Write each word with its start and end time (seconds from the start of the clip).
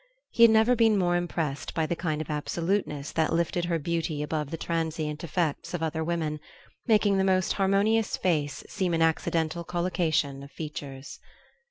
He 0.31 0.41
had 0.41 0.49
never 0.49 0.75
been 0.75 0.97
more 0.97 1.15
impressed 1.15 1.75
by 1.75 1.85
the 1.85 1.95
kind 1.95 2.21
of 2.21 2.31
absoluteness 2.31 3.11
that 3.11 3.31
lifted 3.33 3.65
her 3.65 3.77
beauty 3.77 4.23
above 4.23 4.49
the 4.49 4.57
transient 4.57 5.23
effects 5.23 5.75
of 5.75 5.83
other 5.83 6.03
women, 6.03 6.39
making 6.87 7.19
the 7.19 7.23
most 7.23 7.53
harmonious 7.53 8.17
face 8.17 8.63
seem 8.67 8.95
an 8.95 9.03
accidental 9.03 9.63
collocation 9.63 10.41
of 10.41 10.49
features. 10.49 11.19